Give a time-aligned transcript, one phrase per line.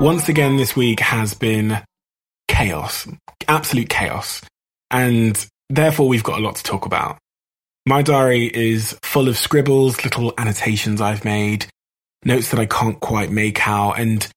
[0.00, 1.82] Once again, this week has been
[2.46, 3.08] chaos,
[3.48, 4.40] absolute chaos.
[4.92, 7.18] And therefore, we've got a lot to talk about.
[7.84, 11.66] My diary is full of scribbles, little annotations I've made,
[12.24, 13.98] notes that I can't quite make out.
[13.98, 14.28] And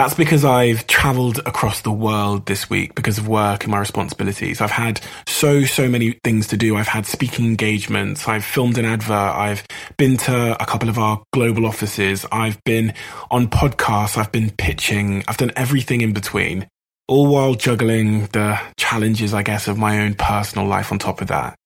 [0.00, 4.62] that's because I've traveled across the world this week because of work and my responsibilities.
[4.62, 6.74] I've had so, so many things to do.
[6.76, 8.26] I've had speaking engagements.
[8.26, 9.12] I've filmed an advert.
[9.12, 9.62] I've
[9.98, 12.24] been to a couple of our global offices.
[12.32, 12.94] I've been
[13.30, 14.16] on podcasts.
[14.16, 15.22] I've been pitching.
[15.28, 16.66] I've done everything in between,
[17.06, 21.28] all while juggling the challenges, I guess, of my own personal life on top of
[21.28, 21.56] that.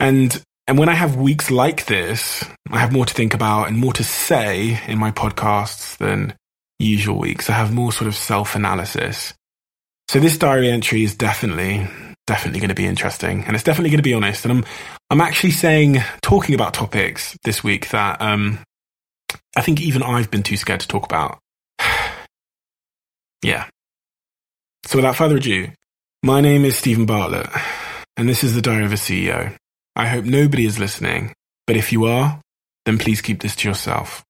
[0.00, 3.76] And and when I have weeks like this, I have more to think about and
[3.76, 6.32] more to say in my podcasts than
[6.78, 7.50] usual weeks.
[7.50, 9.34] I have more sort of self analysis.
[10.08, 11.86] So this diary entry is definitely,
[12.26, 14.44] definitely going to be interesting and it's definitely going to be honest.
[14.44, 14.64] And I'm,
[15.10, 18.58] I'm actually saying, talking about topics this week that, um,
[19.54, 21.38] I think even I've been too scared to talk about.
[23.42, 23.66] yeah.
[24.86, 25.68] So without further ado,
[26.22, 27.50] my name is Stephen Bartlett
[28.16, 29.54] and this is the diary of a CEO.
[29.94, 31.34] I hope nobody is listening,
[31.66, 32.40] but if you are,
[32.86, 34.24] then please keep this to yourself.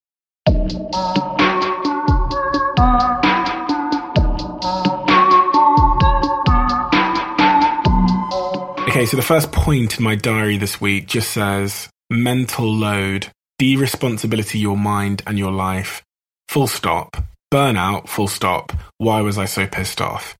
[8.89, 13.27] Okay, so the first point in my diary this week just says mental load,
[13.59, 16.03] de-responsibility your mind and your life,
[16.49, 17.23] full stop,
[17.53, 18.73] burnout, full stop.
[18.97, 20.39] Why was I so pissed off?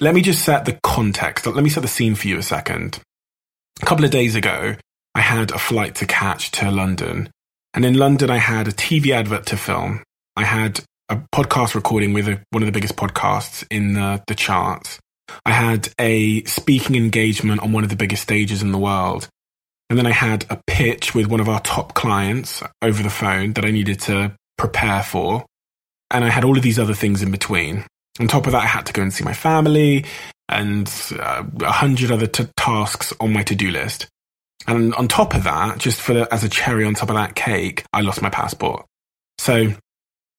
[0.00, 1.44] Let me just set the context.
[1.46, 3.00] Let me set the scene for you a second.
[3.82, 4.76] A couple of days ago,
[5.14, 7.28] I had a flight to catch to London.
[7.74, 10.02] And in London, I had a TV advert to film.
[10.34, 14.34] I had a podcast recording with a, one of the biggest podcasts in the, the
[14.34, 14.98] charts.
[15.44, 19.28] I had a speaking engagement on one of the biggest stages in the world.
[19.90, 23.52] And then I had a pitch with one of our top clients over the phone
[23.54, 25.44] that I needed to prepare for.
[26.10, 27.84] And I had all of these other things in between.
[28.20, 30.04] On top of that, I had to go and see my family
[30.48, 34.06] and uh, a uh, hundred other t- tasks on my to do list.
[34.66, 37.34] And on top of that, just for the, as a cherry on top of that
[37.34, 38.86] cake, I lost my passport.
[39.38, 39.74] So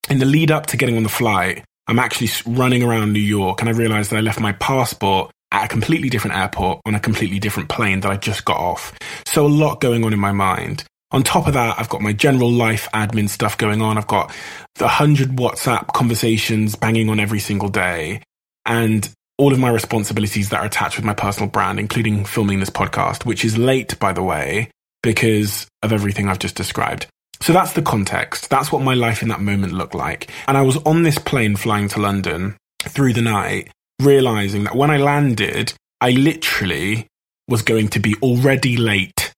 [0.10, 3.62] in the lead up to getting on the flight, I'm actually running around New York
[3.62, 7.00] and I realized that I left my passport at a completely different airport on a
[7.00, 8.94] completely different plane that I just got off.
[9.26, 10.84] So a lot going on in my mind.
[11.12, 13.98] On top of that, I've got my general life admin stuff going on.
[13.98, 14.34] I've got
[14.76, 18.22] the hundred WhatsApp conversations banging on every single day
[18.66, 22.70] and all of my responsibilities that are attached with my personal brand, including filming this
[22.70, 24.70] podcast, which is late, by the way,
[25.04, 27.08] because of everything I've just described.
[27.46, 28.50] So that's the context.
[28.50, 30.32] That's what my life in that moment looked like.
[30.48, 33.70] And I was on this plane flying to London through the night,
[34.02, 37.06] realizing that when I landed, I literally
[37.48, 39.32] was going to be already late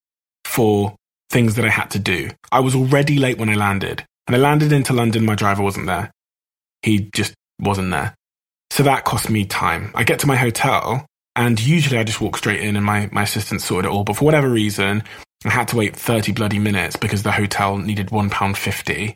[0.46, 0.96] for
[1.28, 2.30] things that I had to do.
[2.50, 4.06] I was already late when I landed.
[4.26, 6.10] And I landed into London, my driver wasn't there.
[6.80, 8.14] He just wasn't there.
[8.70, 9.90] So that cost me time.
[9.94, 11.04] I get to my hotel
[11.36, 14.04] and usually I just walk straight in and my, my assistant sorted it all.
[14.04, 15.02] But for whatever reason,
[15.44, 19.14] I had to wait 30 bloody minutes because the hotel needed £1.50.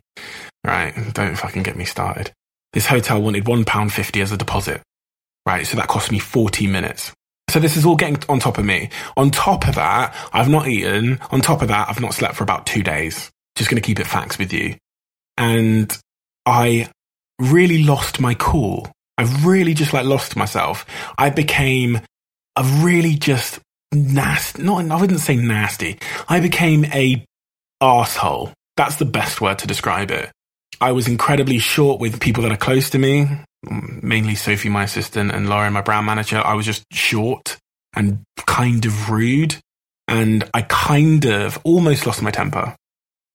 [0.65, 2.33] Right, don't fucking get me started.
[2.73, 4.83] This hotel wanted £1.50 as a deposit.
[5.45, 7.13] Right, so that cost me 40 minutes.
[7.51, 8.89] So this is all getting on top of me.
[9.17, 11.19] On top of that, I've not eaten.
[11.33, 13.31] On top of that, I've not slept for about two days.
[13.57, 14.77] Just going to keep it facts with you.
[15.37, 15.95] And
[16.47, 16.89] I
[17.39, 18.91] really lost my cool.
[19.19, 20.87] I really just like lost myself.
[21.19, 22.01] I became
[22.57, 23.59] a really just
[23.93, 25.99] nasty, not, I wouldn't say nasty.
[26.29, 27.25] I became a
[27.81, 28.53] asshole.
[28.77, 30.31] That's the best word to describe it.
[30.81, 33.27] I was incredibly short with people that are close to me,
[33.63, 36.39] mainly Sophie, my assistant, and Lauren, my brand manager.
[36.39, 37.59] I was just short
[37.95, 39.57] and kind of rude.
[40.09, 42.75] And I kind of almost lost my temper.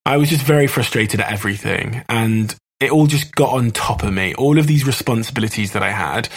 [0.06, 2.04] I was just very frustrated at everything.
[2.10, 4.36] And it all just got on top of me.
[4.36, 6.30] All of these responsibilities that I had,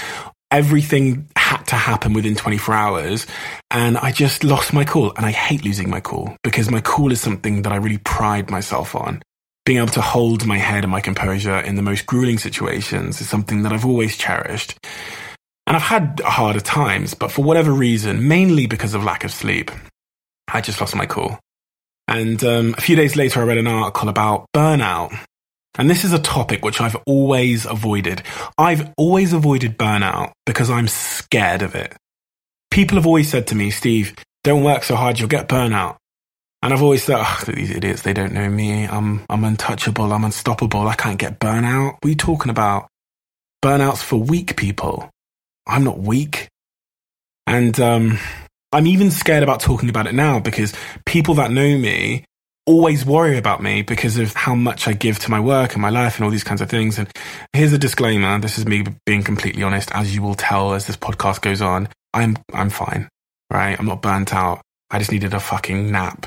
[0.51, 3.27] everything had to happen within 24 hours.
[3.73, 5.13] And I just lost my cool.
[5.17, 8.51] And I hate losing my cool because my cool is something that I really pride
[8.51, 9.21] myself on.
[9.67, 13.29] Being able to hold my head and my composure in the most grueling situations is
[13.29, 14.79] something that I've always cherished.
[15.67, 19.71] And I've had harder times, but for whatever reason, mainly because of lack of sleep,
[20.53, 21.39] I just lost my cool.
[22.09, 25.17] And um, a few days later, I read an article about burnout
[25.79, 28.23] and this is a topic which I've always avoided.
[28.59, 31.97] I've always avoided burnout because I'm scared of it.
[32.71, 35.97] People have always said to me, Steve, don't work so hard, you'll get burnout.
[36.63, 38.85] And I've always thought, oh, these idiots, they don't know me.
[38.85, 40.13] I'm, I'm untouchable.
[40.13, 40.87] I'm unstoppable.
[40.87, 41.95] I can't get burnout.
[41.95, 42.89] What are you talking about?
[43.65, 45.09] Burnouts for weak people.
[45.67, 46.49] I'm not weak.
[47.47, 48.19] And um,
[48.73, 50.75] I'm even scared about talking about it now because
[51.07, 52.25] people that know me
[52.71, 55.91] always worry about me because of how much I give to my work and my
[55.91, 56.99] life and all these kinds of things.
[56.99, 57.09] And
[57.53, 58.39] here's a disclaimer.
[58.39, 59.91] This is me being completely honest.
[59.93, 63.09] As you will tell as this podcast goes on, I'm, I'm fine,
[63.53, 63.77] right?
[63.77, 64.63] I'm not burnt out.
[64.89, 66.27] I just needed a fucking nap.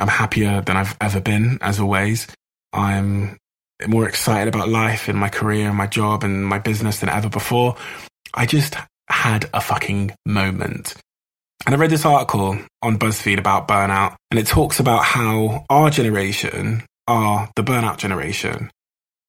[0.00, 2.26] I'm happier than I've ever been, as always.
[2.72, 3.38] I'm
[3.86, 7.28] more excited about life and my career and my job and my business than ever
[7.28, 7.76] before.
[8.34, 8.76] I just
[9.08, 10.94] had a fucking moment.
[11.64, 15.90] And I read this article on BuzzFeed about burnout, and it talks about how our
[15.90, 18.70] generation are the burnout generation.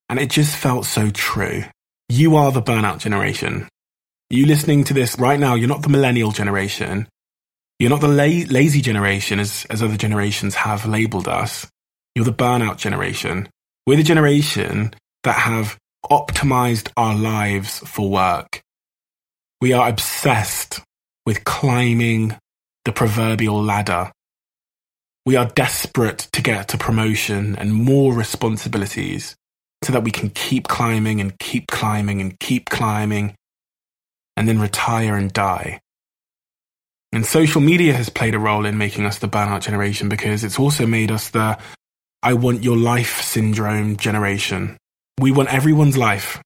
[0.09, 1.63] And it just felt so true.
[2.09, 3.67] You are the burnout generation.
[4.29, 7.07] You listening to this right now, you're not the millennial generation.
[7.79, 11.67] You're not the la- lazy generation as, as other generations have labeled us.
[12.15, 13.47] You're the burnout generation.
[13.85, 14.93] We're the generation
[15.23, 18.61] that have optimized our lives for work.
[19.61, 20.81] We are obsessed
[21.27, 22.33] with climbing
[22.85, 24.09] the proverbial ladder.
[25.25, 29.35] We are desperate to get to promotion and more responsibilities
[29.83, 33.35] so that we can keep climbing and keep climbing and keep climbing
[34.37, 35.81] and then retire and die.
[37.11, 40.57] And social media has played a role in making us the burnout generation because it's
[40.57, 41.57] also made us the
[42.23, 44.77] I want your life syndrome generation.
[45.19, 46.41] We want everyone's life.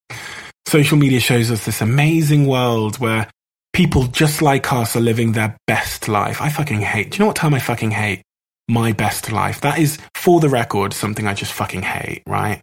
[0.67, 3.27] Social media shows us this amazing world where
[3.73, 6.41] people just like us are living their best life.
[6.41, 7.11] I fucking hate.
[7.11, 8.21] Do you know what term I fucking hate?
[8.67, 9.61] My best life.
[9.61, 12.61] That is, for the record, something I just fucking hate, right?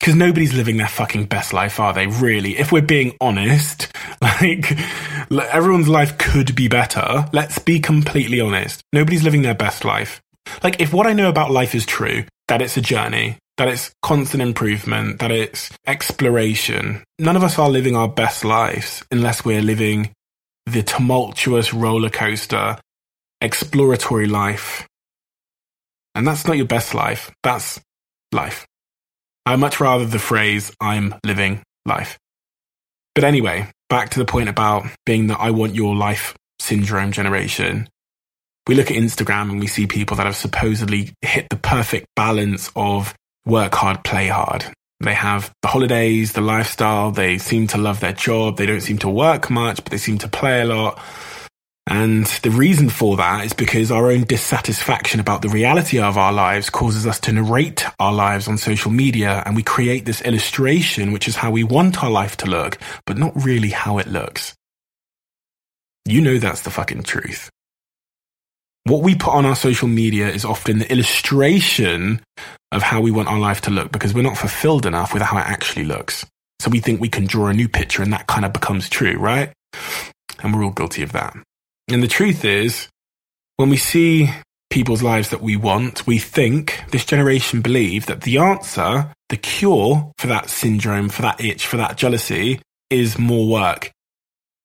[0.00, 2.08] Because nobody's living their fucking best life, are they?
[2.08, 2.58] Really?
[2.58, 3.88] If we're being honest,
[4.20, 4.76] like,
[5.30, 7.26] everyone's life could be better.
[7.32, 8.82] Let's be completely honest.
[8.92, 10.20] Nobody's living their best life.
[10.62, 13.92] Like, if what I know about life is true, that it's a journey, that it's
[14.02, 19.62] constant improvement, that it's exploration, none of us are living our best lives unless we're
[19.62, 20.10] living
[20.66, 22.78] the tumultuous roller coaster,
[23.40, 24.86] exploratory life.
[26.14, 27.30] And that's not your best life.
[27.42, 27.80] That's
[28.32, 28.66] life.
[29.44, 32.18] I much rather the phrase, I'm living life.
[33.14, 37.88] But anyway, back to the point about being the I want your life syndrome generation.
[38.68, 42.70] We look at Instagram and we see people that have supposedly hit the perfect balance
[42.76, 44.66] of work hard, play hard.
[45.02, 47.10] They have the holidays, the lifestyle.
[47.10, 48.56] They seem to love their job.
[48.56, 51.00] They don't seem to work much, but they seem to play a lot.
[51.88, 56.32] And the reason for that is because our own dissatisfaction about the reality of our
[56.32, 61.12] lives causes us to narrate our lives on social media and we create this illustration,
[61.12, 64.54] which is how we want our life to look, but not really how it looks.
[66.04, 67.50] You know that's the fucking truth.
[68.84, 72.20] What we put on our social media is often the illustration
[72.72, 75.38] of how we want our life to look because we're not fulfilled enough with how
[75.38, 76.26] it actually looks.
[76.58, 79.16] So we think we can draw a new picture and that kind of becomes true,
[79.18, 79.52] right?
[80.42, 81.36] And we're all guilty of that.
[81.88, 82.88] And the truth is,
[83.56, 84.30] when we see
[84.70, 90.10] people's lives that we want, we think this generation believe that the answer, the cure
[90.18, 93.92] for that syndrome, for that itch, for that jealousy is more work.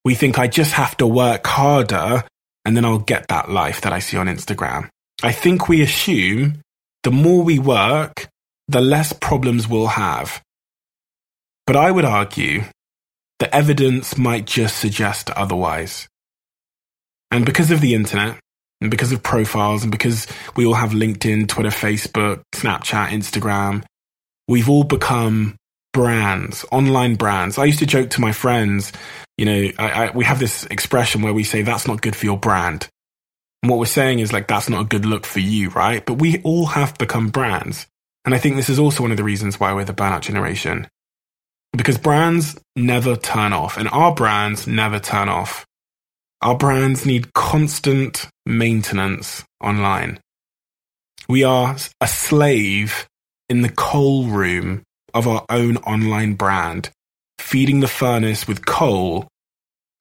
[0.06, 2.24] We think I just have to work harder
[2.68, 4.90] and then I'll get that life that I see on Instagram.
[5.24, 6.60] I think we assume
[7.04, 8.28] the more we work,
[8.68, 10.44] the less problems we'll have.
[11.66, 12.66] But I would argue
[13.40, 16.10] the evidence might just suggest otherwise.
[17.31, 18.38] And because of the internet,
[18.81, 23.86] and because of profiles, and because we all have LinkedIn, Twitter, Facebook, Snapchat, Instagram,
[24.50, 25.56] we've all become
[25.94, 27.57] brands, online brands.
[27.57, 28.92] I used to joke to my friends,
[29.38, 32.26] you know, I, I, we have this expression where we say that's not good for
[32.26, 32.90] your brand.
[33.62, 36.06] And what we're saying is like, that's not a good look for you, right?
[36.06, 37.88] But we all have become brands.
[38.26, 40.88] And I think this is also one of the reasons why we're the burnout generation.
[41.72, 45.66] Because brands never turn off and our brands never turn off.
[46.42, 50.20] Our brands need constant maintenance online.
[51.28, 53.08] We are a slave
[53.50, 56.92] in the coal room of our own online brand,
[57.47, 59.25] feeding the furnace with coal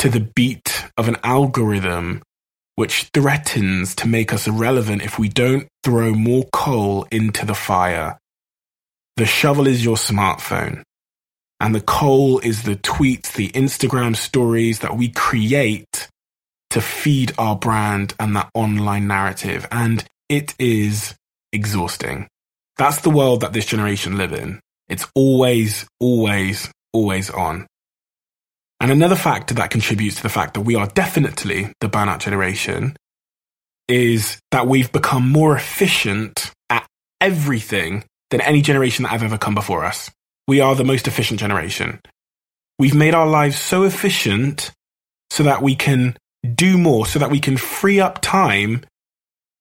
[0.01, 2.21] to the beat of an algorithm
[2.75, 8.19] which threatens to make us irrelevant if we don't throw more coal into the fire.
[9.17, 10.83] The shovel is your smartphone.
[11.61, 16.09] And the coal is the tweets, the Instagram stories that we create
[16.71, 19.69] to feed our brand and that online narrative.
[19.71, 21.15] And it is
[21.53, 22.27] exhausting.
[22.77, 24.59] That's the world that this generation live in.
[24.89, 27.67] It's always, always, always on.
[28.81, 32.97] And another factor that contributes to the fact that we are definitely the burnout generation
[33.89, 36.87] is that we've become more efficient at
[37.21, 40.11] everything than any generation that I've ever come before us.
[40.49, 42.01] We are the most efficient generation.
[42.79, 44.73] We've made our lives so efficient
[45.31, 46.17] so that we can
[46.55, 48.85] do more so that we can free up time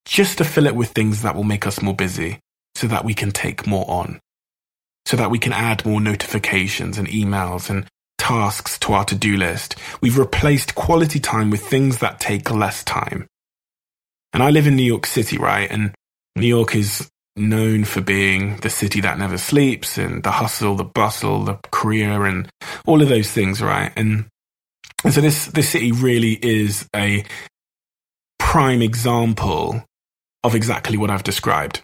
[0.06, 2.40] just to fill it with things that will make us more busy
[2.76, 4.20] so that we can take more on,
[5.06, 7.86] so that we can add more notifications and emails and
[8.18, 9.76] tasks to our to-do list.
[10.02, 13.28] We've replaced quality time with things that take less time.
[14.34, 15.70] And I live in New York City, right?
[15.70, 15.94] And
[16.36, 20.84] New York is known for being the city that never sleeps and the hustle, the
[20.84, 22.50] bustle, the career and
[22.86, 23.92] all of those things, right?
[23.96, 24.26] And,
[25.12, 27.26] so this, this city really is a
[28.40, 29.84] prime example
[30.44, 31.82] of exactly what I've described.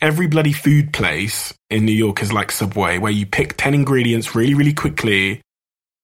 [0.00, 4.34] Every bloody food place in New York is like Subway, where you pick 10 ingredients
[4.34, 5.40] really, really quickly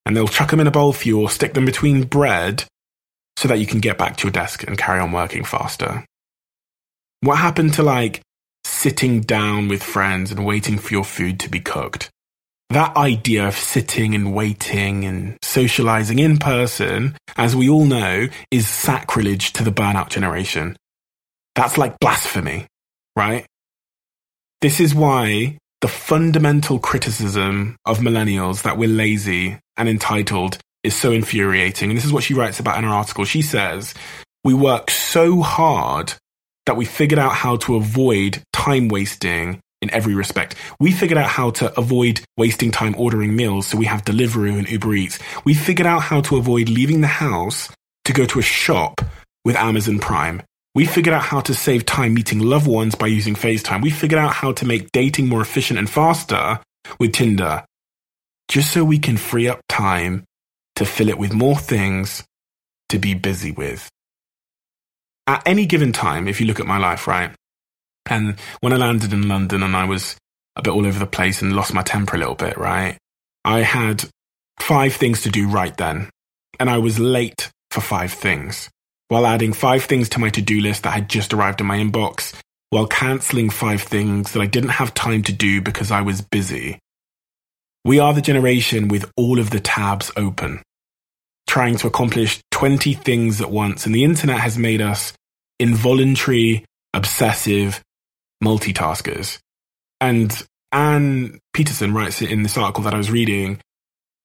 [0.04, 2.64] and they'll chuck them in a bowl for you or stick them between bread
[3.36, 6.04] so that you can get back to your desk and carry on working faster.
[7.20, 8.20] What happened to like
[8.64, 12.10] sitting down with friends and waiting for your food to be cooked.
[12.70, 18.66] That idea of sitting and waiting and socializing in person, as we all know, is
[18.66, 20.76] sacrilege to the burnout generation.
[21.54, 22.66] That's like blasphemy,
[23.16, 23.46] right?
[24.64, 31.12] This is why the fundamental criticism of millennials that we're lazy and entitled is so
[31.12, 31.90] infuriating.
[31.90, 33.26] And this is what she writes about in her article.
[33.26, 33.92] She says,
[34.42, 36.14] we work so hard
[36.64, 40.54] that we figured out how to avoid time wasting in every respect.
[40.80, 44.66] We figured out how to avoid wasting time ordering meals, so we have Deliveroo and
[44.66, 45.18] Uber Eats.
[45.44, 47.68] We figured out how to avoid leaving the house
[48.06, 49.02] to go to a shop
[49.44, 50.40] with Amazon Prime.
[50.74, 53.82] We figured out how to save time meeting loved ones by using FaceTime.
[53.82, 56.60] We figured out how to make dating more efficient and faster
[56.98, 57.64] with Tinder,
[58.48, 60.24] just so we can free up time
[60.76, 62.24] to fill it with more things
[62.88, 63.88] to be busy with
[65.26, 67.30] at any given time, if you look at my life, right?
[68.06, 70.16] And when I landed in London and I was
[70.56, 72.98] a bit all over the place and lost my temper a little bit, right?
[73.44, 74.04] I had
[74.60, 76.10] five things to do right then.
[76.60, 78.70] And I was late for five things
[79.14, 81.78] while adding five things to my to do list that had just arrived in my
[81.78, 82.34] inbox
[82.70, 86.80] while cancelling five things that I didn't have time to do because I was busy.
[87.84, 90.62] We are the generation with all of the tabs open
[91.46, 93.86] trying to accomplish 20 things at once.
[93.86, 95.12] And the internet has made us
[95.60, 97.80] involuntary, obsessive
[98.42, 99.38] multitaskers.
[100.00, 100.36] And
[100.72, 103.60] Anne Petersen writes it in this article that I was reading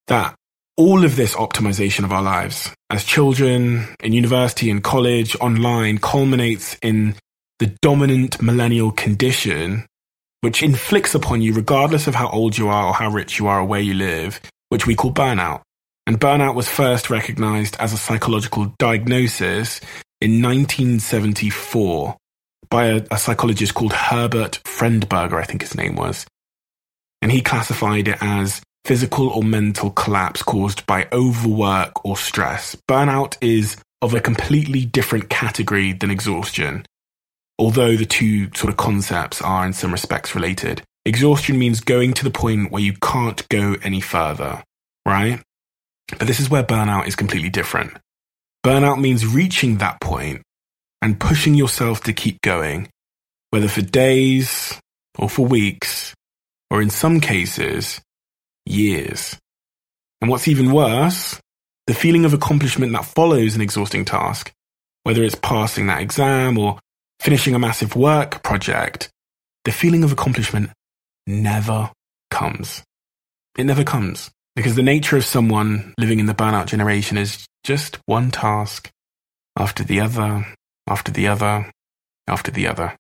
[0.08, 0.34] that
[0.80, 6.78] all of this optimization of our lives as children, in university, in college, online, culminates
[6.82, 7.16] in
[7.60, 9.86] the dominant millennial condition,
[10.40, 13.60] which inflicts upon you, regardless of how old you are or how rich you are
[13.60, 15.62] or where you live, which we call burnout.
[16.08, 19.82] And burnout was first recognized as a psychological diagnosis
[20.22, 22.16] in 1974
[22.70, 26.26] by a, a, psychologist called Herbert Friendberger, I think his name was.
[27.22, 32.76] And he classified it as physical or mental collapse caused by overwork or stress.
[32.88, 36.86] Burnout is of a completely different category than exhaustion,
[37.58, 40.82] although the two sort of concepts are in some respects related.
[41.06, 44.64] Exhaustion means going to the point where you can't go any further,
[45.06, 45.42] right?
[46.18, 47.98] But this is where burnout is completely different.
[48.66, 50.42] Burnout means reaching that point
[51.02, 52.90] and pushing yourself to keep going,
[53.52, 54.80] whether for days
[55.18, 56.14] or for weeks,
[56.70, 58.02] or in some cases,
[58.70, 59.38] years.
[60.22, 61.40] And what's even worse,
[61.88, 64.52] the feeling of accomplishment that follows an exhausting task,
[65.04, 66.80] whether it's passing that exam or
[67.20, 69.10] finishing a massive work project,
[69.66, 70.70] the feeling of accomplishment
[71.26, 71.92] never
[72.30, 72.84] comes.
[73.58, 74.30] It never comes.
[74.56, 78.90] Because the nature of someone living in the burnout generation is just one task
[79.58, 80.46] after the other,
[80.88, 81.72] after the other,
[82.28, 82.96] after the other.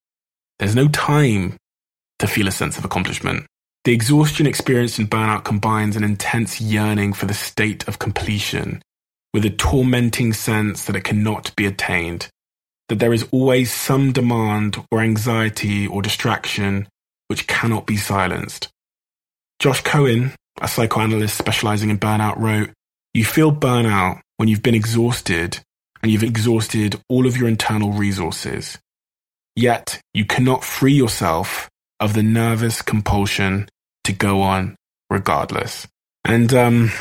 [0.58, 1.58] There's no time
[2.20, 3.46] to feel a sense of accomplishment.
[3.90, 8.84] The exhaustion experienced in burnout combines an intense yearning for the state of completion
[9.34, 12.30] with a tormenting sense that it cannot be attained,
[12.90, 16.88] that there is always some demand or anxiety or distraction
[17.30, 18.68] which cannot be silenced.
[19.58, 22.70] Josh Cohen, a psychoanalyst specializing in burnout, wrote,
[23.16, 25.62] You feel burnout when you've been exhausted
[26.04, 28.78] and you've exhausted all of your internal resources.
[29.56, 31.68] Yet you cannot free yourself
[32.00, 33.68] of the nervous compulsion
[34.10, 34.76] to go on
[35.10, 35.88] regardless.
[36.26, 36.92] And um,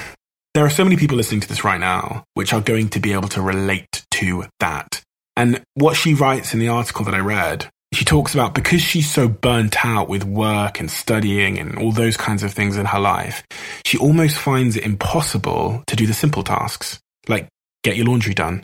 [0.55, 3.13] there are so many people listening to this right now which are going to be
[3.13, 5.03] able to relate to that.
[5.37, 9.11] And what she writes in the article that I read she talks about because she's
[9.11, 13.01] so burnt out with work and studying and all those kinds of things in her
[13.01, 13.43] life,
[13.85, 17.49] she almost finds it impossible to do the simple tasks like
[17.83, 18.63] get your laundry done,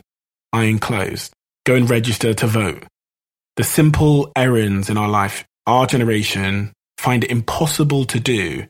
[0.53, 1.31] iron clothes,
[1.65, 2.83] go and register to vote.
[3.55, 6.71] The simple errands in our life, our generation
[7.05, 8.65] find it impossible to do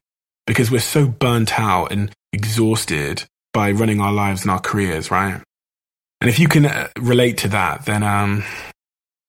[0.46, 3.24] because we're so burnt out and exhausted
[3.54, 5.42] by running our lives and our careers, right?
[6.20, 8.44] And if you can uh, relate to that, then um,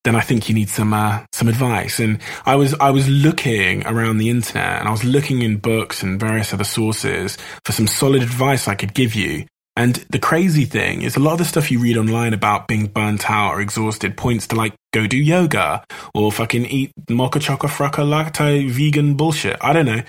[0.02, 2.00] then I think you need some uh, some advice.
[2.00, 6.02] And I was I was looking around the internet and I was looking in books
[6.02, 9.46] and various other sources for some solid advice I could give you.
[9.76, 12.87] And the crazy thing is a lot of the stuff you read online about being
[12.87, 17.73] burnt out or exhausted points to like go do yoga or fucking eat mocha chocolate
[17.73, 19.59] fracca latte vegan bullshit.
[19.61, 20.02] I don't know.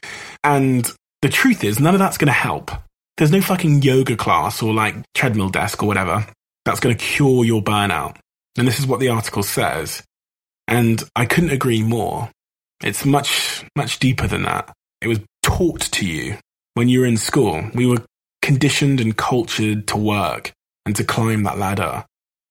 [0.44, 0.90] And
[1.22, 2.72] the truth is none of that's going to help.
[3.18, 6.26] There's no fucking yoga class or like treadmill desk or whatever
[6.64, 8.18] that's going to cure your burnout.
[8.58, 10.02] And this is what the article says.
[10.68, 12.30] And I couldn't agree more.
[12.84, 14.72] It's much, much deeper than that.
[15.02, 16.38] It was taught to you
[16.76, 17.70] when you were in school.
[17.74, 18.04] We were
[18.48, 20.54] conditioned and cultured to work
[20.86, 22.06] and to climb that ladder.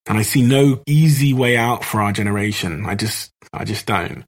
[0.07, 2.85] And I see no easy way out for our generation.
[2.85, 4.23] I just, I just don't.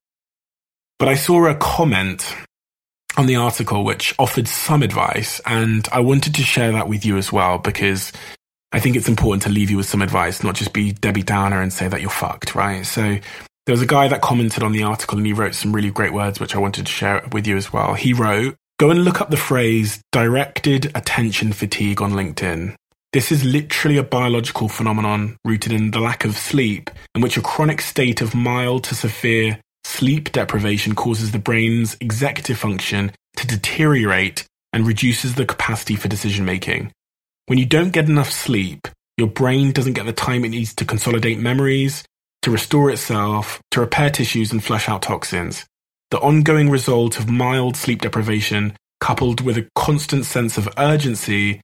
[0.98, 2.34] But I saw a comment
[3.18, 7.18] on the article which offered some advice and I wanted to share that with you
[7.18, 8.12] as well because
[8.72, 11.60] I think it's important to leave you with some advice, not just be Debbie Downer
[11.60, 12.87] and say that you're fucked, right?
[12.87, 15.90] So there was a guy that commented on the article and he wrote some really
[15.90, 17.92] great words, which I wanted to share with you as well.
[17.92, 22.75] He wrote, go and look up the phrase directed attention fatigue on LinkedIn.
[23.12, 27.42] This is literally a biological phenomenon rooted in the lack of sleep, in which a
[27.42, 34.44] chronic state of mild to severe sleep deprivation causes the brain's executive function to deteriorate
[34.73, 36.92] and reduces the capacity for decision making.
[37.47, 40.85] When you don't get enough sleep, your brain doesn't get the time it needs to
[40.85, 42.04] consolidate memories,
[42.42, 45.64] to restore itself, to repair tissues and flush out toxins.
[46.10, 51.60] The ongoing result of mild sleep deprivation, coupled with a constant sense of urgency,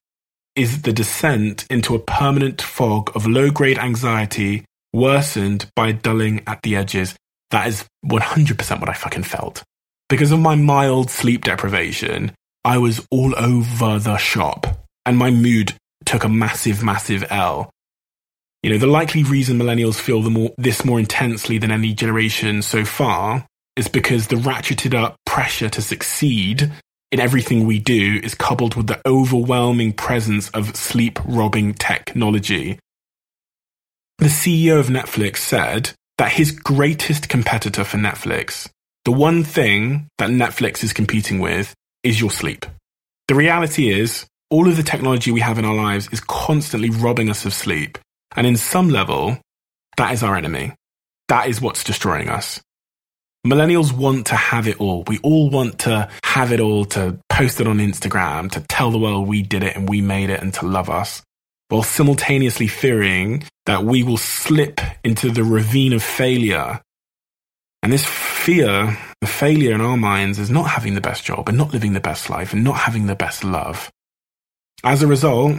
[0.55, 6.61] is the descent into a permanent fog of low grade anxiety, worsened by dulling at
[6.61, 7.15] the edges.
[7.49, 9.63] That is 100% what I fucking felt.
[10.09, 12.31] Because of my mild sleep deprivation,
[12.63, 15.73] I was all over the shop and my mood
[16.05, 17.71] took a massive, massive L.
[18.61, 22.61] You know, the likely reason millennials feel the more, this more intensely than any generation
[22.61, 26.71] so far is because the ratcheted up pressure to succeed
[27.11, 32.79] in everything we do is coupled with the overwhelming presence of sleep robbing technology.
[34.17, 38.69] The CEO of Netflix said that his greatest competitor for Netflix,
[39.03, 42.65] the one thing that Netflix is competing with, is your sleep.
[43.27, 47.29] The reality is, all of the technology we have in our lives is constantly robbing
[47.29, 47.97] us of sleep.
[48.35, 49.37] And in some level,
[49.97, 50.73] that is our enemy.
[51.27, 52.61] That is what's destroying us.
[53.45, 55.03] Millennials want to have it all.
[55.05, 58.97] We all want to have it all, to post it on Instagram, to tell the
[58.97, 61.21] world we did it and we made it and to love us,
[61.69, 66.81] while simultaneously fearing that we will slip into the ravine of failure.
[67.83, 71.55] And this fear, the failure in our minds is not having the best job and
[71.55, 73.91] not living the best life and not having the best love.
[74.83, 75.55] As a result,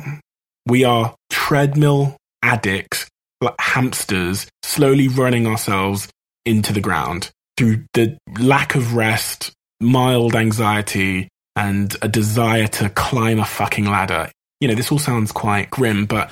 [0.67, 3.09] we are treadmill addicts,
[3.41, 6.09] like hamsters, slowly running ourselves
[6.45, 13.41] into the ground through the lack of rest, mild anxiety, and a desire to climb
[13.41, 14.31] a fucking ladder.
[14.61, 16.31] You know, this all sounds quite grim, but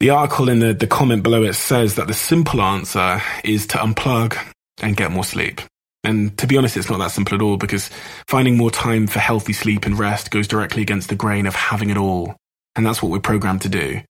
[0.00, 3.78] the article in the, the comment below it says that the simple answer is to
[3.78, 4.36] unplug
[4.82, 5.60] and get more sleep.
[6.04, 7.88] And to be honest, it's not that simple at all because
[8.26, 11.90] finding more time for healthy sleep and rest goes directly against the grain of having
[11.90, 12.34] it all.
[12.74, 14.00] And that's what we're programmed to do.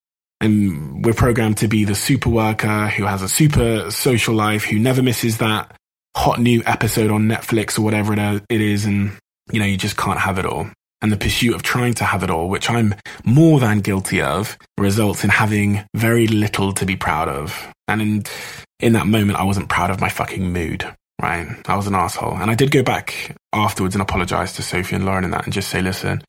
[0.41, 4.79] And we're programmed to be the super worker who has a super social life, who
[4.79, 5.77] never misses that
[6.17, 8.13] hot new episode on Netflix or whatever
[8.49, 8.85] it is.
[8.85, 9.17] And,
[9.51, 10.69] you know, you just can't have it all.
[11.01, 12.95] And the pursuit of trying to have it all, which I'm
[13.25, 17.73] more than guilty of, results in having very little to be proud of.
[17.89, 18.23] And in,
[18.79, 20.87] in that moment, I wasn't proud of my fucking mood
[21.23, 21.47] right?
[21.67, 22.37] I was an asshole.
[22.37, 25.53] And I did go back afterwards and apologize to Sophie and Lauren and that and
[25.53, 26.23] just say, listen,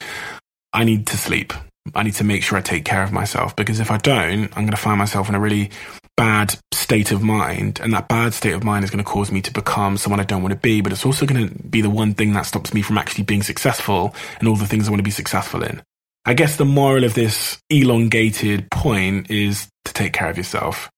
[0.71, 1.51] I need to sleep.
[1.95, 4.63] I need to make sure I take care of myself because if I don't, I'm
[4.63, 5.71] going to find myself in a really
[6.15, 7.79] bad state of mind.
[7.81, 10.25] And that bad state of mind is going to cause me to become someone I
[10.25, 10.81] don't want to be.
[10.81, 13.43] But it's also going to be the one thing that stops me from actually being
[13.43, 15.81] successful and all the things I want to be successful in.
[16.25, 20.89] I guess the moral of this elongated point is to take care of yourself.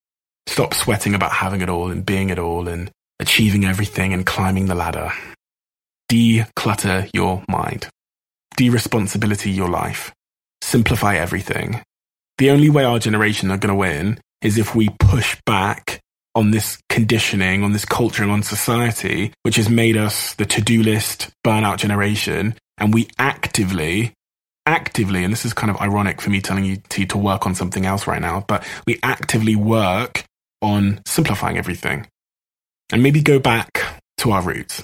[0.47, 4.67] Stop sweating about having it all and being it all and achieving everything and climbing
[4.67, 5.11] the ladder.
[6.11, 7.89] Declutter your mind.
[8.55, 10.13] De-responsibility your life.
[10.61, 11.81] Simplify everything.
[12.37, 15.99] The only way our generation are going to win is if we push back
[16.35, 20.83] on this conditioning, on this culture and on society, which has made us the to-do
[20.83, 22.53] list burnout generation.
[22.77, 24.13] And we actively,
[24.65, 27.55] actively, and this is kind of ironic for me telling you to, to work on
[27.55, 30.25] something else right now, but we actively work
[30.61, 32.05] on simplifying everything
[32.91, 34.83] and maybe go back to our roots.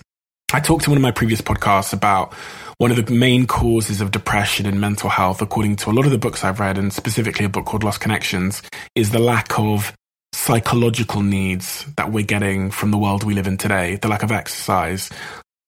[0.54, 2.34] I talked in one of my previous podcasts about
[2.78, 6.12] one of the main causes of depression and mental health, according to a lot of
[6.12, 8.62] the books I've read, and specifically a book called Lost Connections,
[8.96, 9.94] is the lack of
[10.34, 13.96] psychological needs that we're getting from the world we live in today.
[13.96, 15.10] The lack of exercise,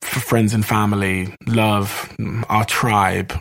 [0.02, 2.14] for friends and family, love,
[2.50, 3.34] our tribe,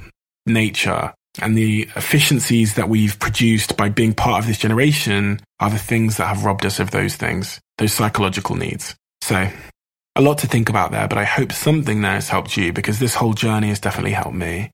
[0.47, 5.79] nature, and the efficiencies that we've produced by being part of this generation are the
[5.79, 8.95] things that have robbed us of those things, those psychological needs.
[9.23, 9.49] So
[10.17, 12.99] a lot to think about there, but I hope something there has helped you because
[12.99, 14.71] this whole journey has definitely helped me.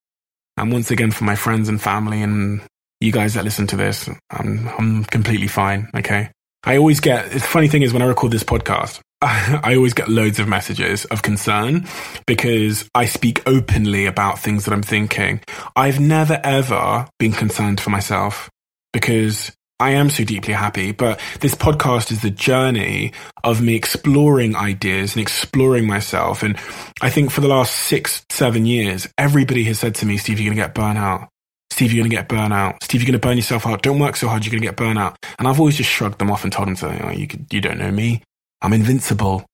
[0.56, 2.60] And once again, for my friends and family and
[3.00, 5.88] you guys that listen to this, I'm, I'm completely fine.
[5.94, 6.30] Okay.
[6.64, 10.08] I always get, the funny thing is when I record this podcast, I always get
[10.08, 11.86] loads of messages of concern
[12.26, 15.40] because I speak openly about things that I'm thinking.
[15.76, 18.50] I've never ever been concerned for myself
[18.92, 23.12] because I am so deeply happy, but this podcast is the journey
[23.44, 26.42] of me exploring ideas and exploring myself.
[26.42, 26.56] And
[27.00, 30.52] I think for the last six, seven years, everybody has said to me, Steve, you're
[30.52, 31.28] going to get burnout.
[31.70, 32.82] Steve, you're going to get burnout.
[32.82, 33.82] Steve, you're going to burn yourself out.
[33.82, 34.44] Don't work so hard.
[34.44, 35.14] You're going to get burnout.
[35.38, 37.92] And I've always just shrugged them off and told them, oh, you, you don't know
[37.92, 38.22] me.
[38.60, 39.46] I'm invincible.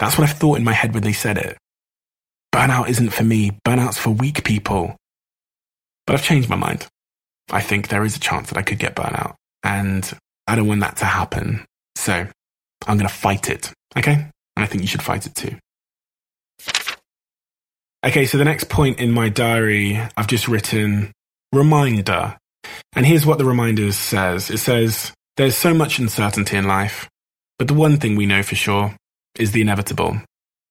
[0.00, 1.56] That's what I've thought in my head when they said it.
[2.52, 3.52] Burnout isn't for me.
[3.64, 4.96] Burnout's for weak people.
[6.04, 6.88] But I've changed my mind.
[7.52, 9.36] I think there is a chance that I could get burnout.
[9.62, 10.10] And
[10.46, 11.64] I don't want that to happen.
[11.96, 13.72] So I'm going to fight it.
[13.96, 14.12] Okay.
[14.12, 15.56] And I think you should fight it too.
[18.04, 18.26] Okay.
[18.26, 21.12] So the next point in my diary, I've just written
[21.52, 22.36] reminder.
[22.94, 24.50] And here's what the reminder says.
[24.50, 27.08] It says, there's so much uncertainty in life,
[27.58, 28.94] but the one thing we know for sure
[29.38, 30.20] is the inevitable.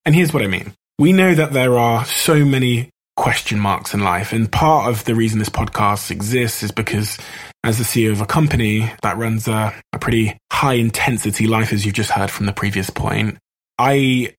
[0.06, 0.73] And here's what I mean.
[0.99, 4.34] We know that there are so many question marks in life.
[4.34, 7.17] And part of the reason this podcast exists is because
[7.63, 11.86] as the CEO of a company that runs a, a pretty high intensity life, as
[11.86, 13.38] you've just heard from the previous point,
[13.78, 14.36] I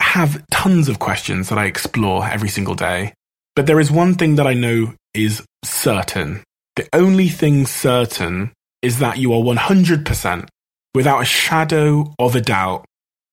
[0.00, 3.14] have tons of questions that I explore every single day.
[3.56, 6.42] But there is one thing that I know is certain.
[6.76, 10.48] The only thing certain is that you are 100%
[10.94, 12.84] without a shadow of a doubt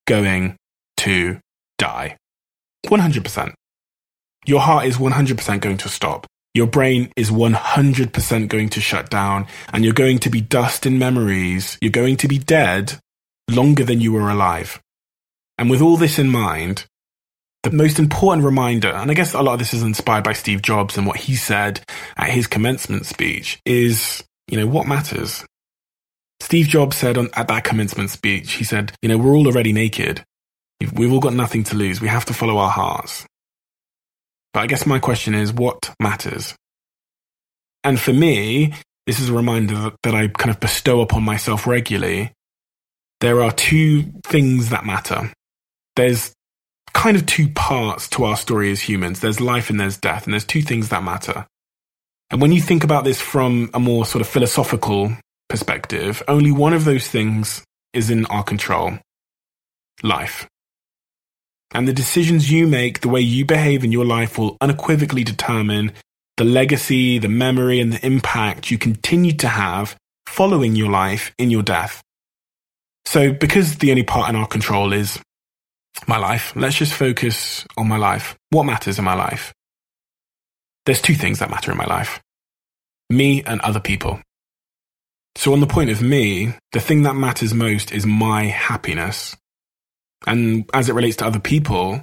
[0.05, 0.55] going
[0.97, 1.39] to
[1.77, 2.17] die.
[2.85, 3.53] 100%.
[4.45, 6.25] Your heart is 100% going to stop.
[6.57, 10.97] Your brain is 100% going to shut down and you're going to be dust in
[10.97, 11.77] memories.
[11.81, 12.99] You're going to be dead
[13.47, 14.81] longer than you were alive.
[15.59, 16.87] And with all this in mind,
[17.61, 20.63] the most important reminder, and I guess a lot of this is inspired by Steve
[20.63, 21.81] Jobs and what he said
[22.17, 25.45] at his commencement speech, is, you know, what matters?
[26.39, 29.73] Steve Jobs said on, at that commencement speech, he said, you know, we're all already
[29.73, 30.23] naked.
[30.91, 32.01] We've all got nothing to lose.
[32.01, 33.27] We have to follow our hearts.
[34.57, 36.55] But I guess my question is, what matters?
[37.83, 38.73] And for me,
[39.05, 42.31] this is a reminder that I kind of bestow upon myself regularly.
[43.19, 45.31] There are two things that matter.
[45.95, 46.33] There's
[46.95, 49.19] kind of two parts to our story as humans.
[49.19, 51.45] There's life and there's death, and there's two things that matter.
[52.31, 55.15] And when you think about this from a more sort of philosophical
[55.49, 58.97] perspective, only one of those things is in our control
[60.01, 60.47] life.
[61.71, 65.91] And the decisions you make, the way you behave in your life will unequivocally determine
[66.37, 69.95] the legacy, the memory, and the impact you continue to have
[70.27, 72.01] following your life in your death.
[73.05, 75.19] So, because the only part in our control is
[76.07, 78.35] my life, let's just focus on my life.
[78.51, 79.53] What matters in my life?
[80.85, 82.21] There's two things that matter in my life
[83.09, 84.19] me and other people.
[85.35, 89.35] So, on the point of me, the thing that matters most is my happiness.
[90.25, 92.01] And as it relates to other people,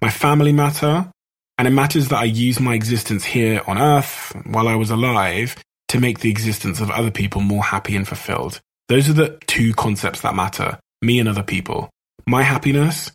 [0.00, 1.10] my family matter,
[1.56, 5.56] and it matters that I use my existence here on earth while I was alive
[5.88, 8.60] to make the existence of other people more happy and fulfilled.
[8.88, 11.90] Those are the two concepts that matter me and other people.
[12.26, 13.12] My happiness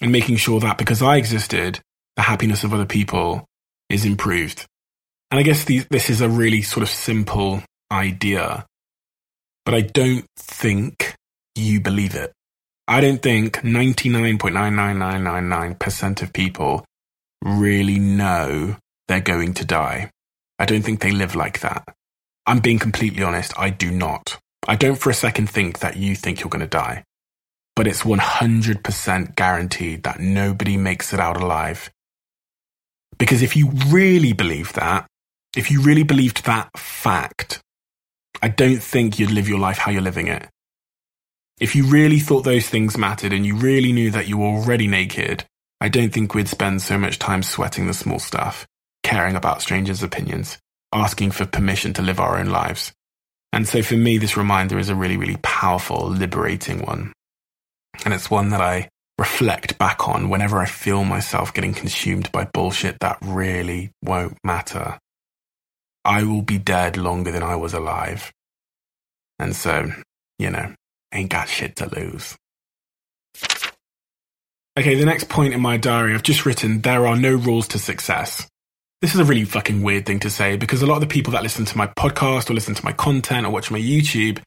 [0.00, 1.80] and making sure that because I existed,
[2.16, 3.44] the happiness of other people
[3.90, 4.66] is improved.
[5.30, 8.64] And I guess these, this is a really sort of simple idea,
[9.64, 11.14] but I don't think
[11.54, 12.32] you believe it.
[12.86, 16.84] I don't think 99.99999% of people
[17.42, 18.76] really know
[19.08, 20.10] they're going to die.
[20.58, 21.88] I don't think they live like that.
[22.46, 24.38] I'm being completely honest, I do not.
[24.68, 27.04] I don't for a second think that you think you're going to die.
[27.74, 31.90] But it's 100% guaranteed that nobody makes it out alive.
[33.18, 35.06] Because if you really believe that,
[35.56, 37.60] if you really believed that fact,
[38.42, 40.48] I don't think you'd live your life how you're living it.
[41.60, 44.88] If you really thought those things mattered and you really knew that you were already
[44.88, 45.44] naked,
[45.80, 48.66] I don't think we'd spend so much time sweating the small stuff,
[49.02, 50.58] caring about strangers' opinions,
[50.92, 52.92] asking for permission to live our own lives.
[53.52, 57.12] And so for me, this reminder is a really, really powerful, liberating one.
[58.04, 62.48] And it's one that I reflect back on whenever I feel myself getting consumed by
[62.52, 64.98] bullshit that really won't matter.
[66.04, 68.32] I will be dead longer than I was alive.
[69.38, 69.92] And so,
[70.38, 70.74] you know,
[71.14, 72.36] ain't got shit to lose.
[74.76, 77.78] Okay, the next point in my diary, I've just written, there are no rules to
[77.78, 78.46] success.
[79.00, 81.32] This is a really fucking weird thing to say because a lot of the people
[81.34, 84.40] that listen to my podcast or listen to my content or watch my YouTube,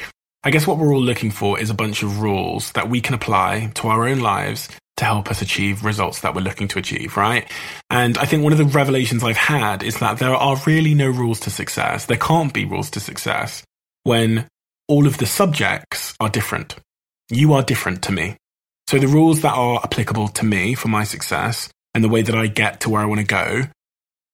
[0.43, 3.15] I guess what we're all looking for is a bunch of rules that we can
[3.15, 7.15] apply to our own lives to help us achieve results that we're looking to achieve,
[7.15, 7.49] right?
[7.89, 11.07] And I think one of the revelations I've had is that there are really no
[11.07, 12.05] rules to success.
[12.05, 13.63] There can't be rules to success
[14.03, 14.47] when
[14.87, 16.75] all of the subjects are different.
[17.29, 18.37] You are different to me.
[18.87, 22.35] So the rules that are applicable to me for my success and the way that
[22.35, 23.63] I get to where I want to go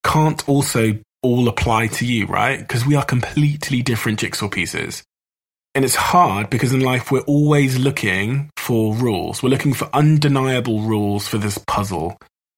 [0.04, 2.60] can't also all apply to you, right?
[2.60, 5.04] Because we are completely different jigsaw pieces.
[5.74, 9.42] And it's hard because in life we're always looking for rules.
[9.42, 12.18] We're looking for undeniable rules for this puzzle.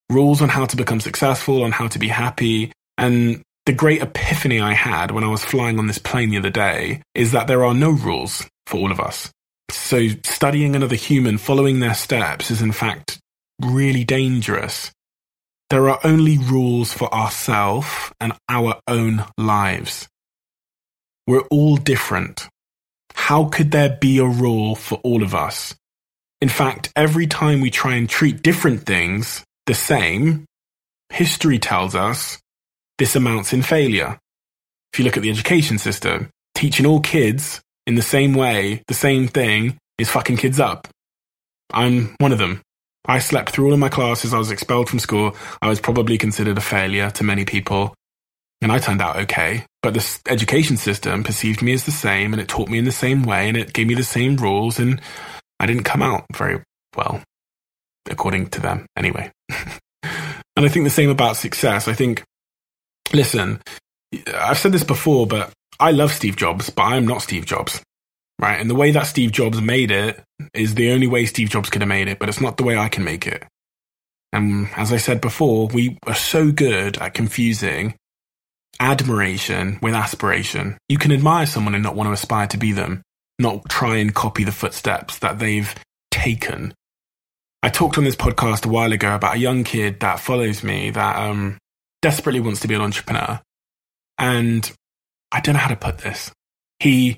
[0.09, 2.73] Rules on how to become successful, on how to be happy.
[2.97, 6.49] And the great epiphany I had when I was flying on this plane the other
[6.51, 9.31] day is that there are no rules for all of us.
[9.71, 13.19] So studying another human, following their steps is in fact
[13.59, 14.91] really dangerous.
[15.71, 17.89] There are only rules for ourselves
[18.21, 20.07] and our own lives.
[21.25, 22.47] We're all different.
[23.15, 25.75] How could there be a rule for all of us?
[26.39, 30.45] In fact, every time we try and treat different things the same,
[31.09, 32.37] history tells us
[32.97, 34.19] this amounts in failure.
[34.93, 38.93] If you look at the education system, teaching all kids in the same way, the
[38.93, 40.87] same thing, is fucking kids up.
[41.73, 42.61] I'm one of them.
[43.07, 44.33] I slept through all of my classes.
[44.33, 45.35] I was expelled from school.
[45.61, 47.93] I was probably considered a failure to many people.
[48.61, 49.65] And I turned out okay.
[49.83, 52.91] But the education system perceived me as the same and it taught me in the
[52.91, 54.79] same way and it gave me the same rules.
[54.79, 55.01] And
[55.59, 56.61] I didn't come out very
[56.95, 57.21] well,
[58.09, 59.31] according to them anyway.
[59.51, 61.87] and I think the same about success.
[61.87, 62.23] I think,
[63.13, 63.61] listen,
[64.33, 67.81] I've said this before, but I love Steve Jobs, but I'm not Steve Jobs.
[68.37, 68.59] Right.
[68.59, 70.21] And the way that Steve Jobs made it
[70.53, 72.77] is the only way Steve Jobs could have made it, but it's not the way
[72.77, 73.45] I can make it.
[74.33, 77.95] And as I said before, we are so good at confusing
[78.79, 80.77] admiration with aspiration.
[80.89, 83.01] You can admire someone and not want to aspire to be them,
[83.39, 85.73] not try and copy the footsteps that they've
[86.11, 86.73] taken.
[87.63, 90.89] I talked on this podcast a while ago about a young kid that follows me
[90.91, 91.57] that um,
[92.05, 93.41] desperately wants to be an entrepreneur.
[94.19, 94.71] And
[95.31, 96.31] I don't know how to put this.
[96.77, 97.17] He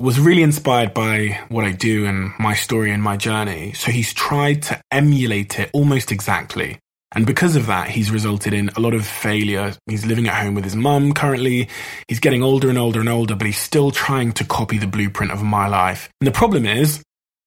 [0.00, 3.72] was really inspired by what I do and my story and my journey.
[3.74, 6.80] So he's tried to emulate it almost exactly.
[7.14, 9.74] And because of that, he's resulted in a lot of failure.
[9.86, 11.68] He's living at home with his mum currently.
[12.08, 15.30] He's getting older and older and older, but he's still trying to copy the blueprint
[15.30, 16.08] of my life.
[16.20, 17.00] And the problem is,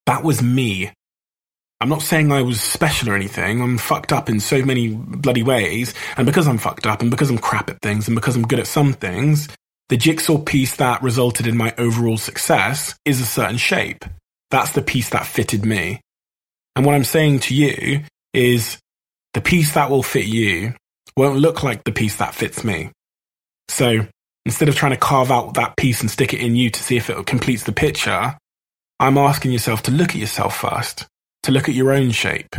[0.06, 0.92] that was me.
[1.80, 3.62] I'm not saying I was special or anything.
[3.62, 5.94] I'm fucked up in so many bloody ways.
[6.16, 8.58] And because I'm fucked up and because I'm crap at things and because I'm good
[8.58, 9.48] at some things,
[9.88, 14.04] the jigsaw piece that resulted in my overall success is a certain shape.
[14.50, 16.00] That's the piece that fitted me.
[16.76, 18.02] And what I'm saying to you
[18.34, 18.78] is
[19.32, 20.74] the piece that will fit you
[21.16, 22.90] won't look like the piece that fits me.
[23.68, 24.06] So
[24.44, 26.96] instead of trying to carve out that piece and stick it in you to see
[26.96, 28.36] if it completes the picture,
[28.98, 31.06] I'm asking yourself to look at yourself first,
[31.42, 32.54] to look at your own shape,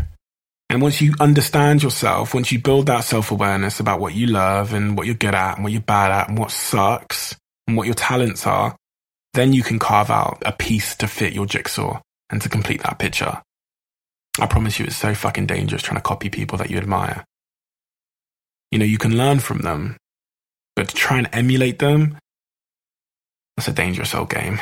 [0.72, 4.74] and once you understand yourself, once you build that self awareness about what you love
[4.74, 7.36] and what you're good at and what you're bad at and what sucks
[7.68, 8.78] and what your talents are,
[9.34, 13.00] then you can carve out a piece to fit your jigsaw and to complete that
[13.00, 13.42] picture.
[14.40, 17.26] I promise you, it's so fucking dangerous trying to copy people that you admire.
[18.72, 19.98] You know, you can learn from them,
[20.78, 22.18] but to try and emulate them,
[23.58, 24.60] that's a dangerous old game.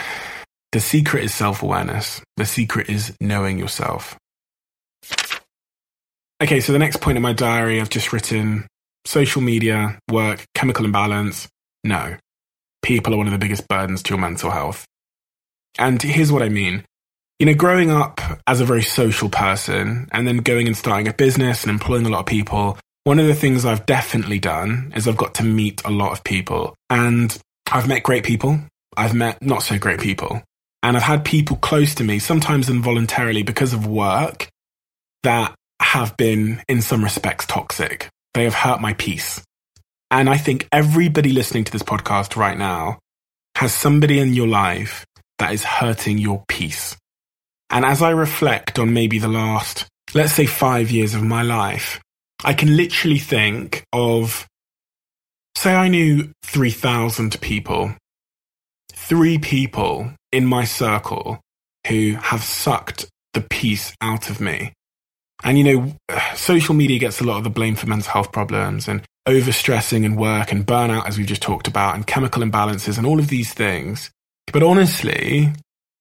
[0.71, 2.21] The secret is self awareness.
[2.37, 4.17] The secret is knowing yourself.
[6.41, 8.67] Okay, so the next point in my diary, I've just written
[9.05, 11.49] social media, work, chemical imbalance.
[11.83, 12.17] No.
[12.81, 14.85] People are one of the biggest burdens to your mental health.
[15.77, 16.83] And here's what I mean.
[17.39, 21.13] You know, growing up as a very social person and then going and starting a
[21.13, 25.07] business and employing a lot of people, one of the things I've definitely done is
[25.07, 26.75] I've got to meet a lot of people.
[26.89, 27.35] And
[27.71, 28.59] I've met great people.
[28.95, 30.41] I've met not so great people.
[30.81, 34.49] And I've had people close to me, sometimes involuntarily because of work,
[35.23, 38.09] that have been, in some respects, toxic.
[38.33, 39.41] They have hurt my peace.
[40.11, 42.99] And I think everybody listening to this podcast right now
[43.55, 45.05] has somebody in your life
[45.37, 46.95] that is hurting your peace.
[47.69, 51.99] And as I reflect on maybe the last, let's say five years of my life,
[52.43, 54.47] I can literally think of,
[55.55, 57.93] say I knew 3,000 people,
[59.09, 61.41] three people in my circle
[61.87, 64.71] who have sucked the peace out of me
[65.43, 65.95] And you know,
[66.35, 70.17] social media gets a lot of the blame for mental health problems and overstressing and
[70.17, 73.53] work and burnout, as we've just talked about, and chemical imbalances and all of these
[73.53, 74.11] things.
[74.51, 75.51] But honestly,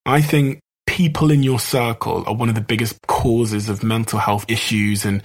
[0.06, 4.46] I think people in your circle are one of the biggest causes of mental health
[4.48, 5.22] issues and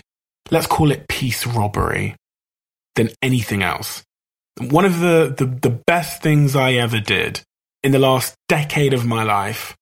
[0.51, 2.15] let's call it peace robbery
[2.95, 4.03] than anything else.
[4.59, 7.41] One of the, the, the best things I ever did
[7.83, 9.75] in the last decade of my life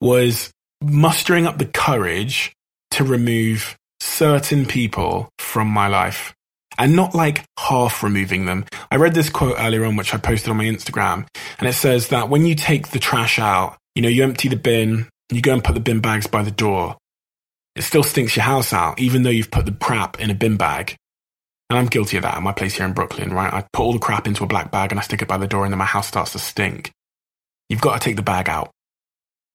[0.00, 0.50] was
[0.82, 2.52] mustering up the courage
[2.92, 6.34] to remove certain people from my life
[6.78, 8.64] and not like half removing them.
[8.90, 11.26] I read this quote earlier on, which I posted on my Instagram,
[11.58, 14.56] and it says that when you take the trash out, you know, you empty the
[14.56, 16.96] bin, you go and put the bin bags by the door,
[17.74, 20.56] it still stinks your house out, even though you've put the crap in a bin
[20.56, 20.96] bag.
[21.68, 23.52] And I'm guilty of that at my place here in Brooklyn, right?
[23.52, 25.48] I put all the crap into a black bag and I stick it by the
[25.48, 26.92] door and then my house starts to stink.
[27.68, 28.70] You've got to take the bag out.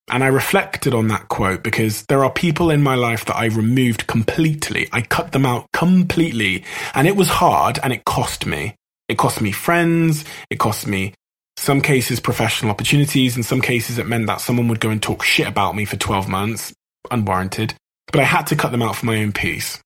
[0.10, 3.46] And I reflected on that quote because there are people in my life that I
[3.46, 4.90] removed completely.
[4.92, 6.66] I cut them out completely.
[6.94, 8.76] And it was hard and it cost me.
[9.08, 10.26] It cost me friends.
[10.50, 11.14] It cost me
[11.58, 13.38] some cases professional opportunities.
[13.38, 15.96] In some cases, it meant that someone would go and talk shit about me for
[15.96, 16.74] 12 months,
[17.10, 17.76] unwarranted.
[18.12, 19.80] But I had to cut them out for my own peace.